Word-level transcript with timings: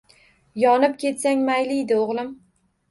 Yonib 0.61 0.97
ketsang 1.05 1.47
mayliydi, 1.51 2.03
o’g’lim 2.05 2.35